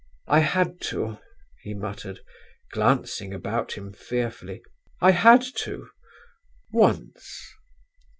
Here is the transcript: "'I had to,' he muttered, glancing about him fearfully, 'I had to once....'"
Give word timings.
"'I 0.25 0.39
had 0.39 0.79
to,' 0.81 1.19
he 1.61 1.75
muttered, 1.75 2.21
glancing 2.71 3.35
about 3.35 3.73
him 3.73 3.93
fearfully, 3.93 4.63
'I 4.99 5.11
had 5.11 5.43
to 5.57 5.89
once....'" 6.73 7.39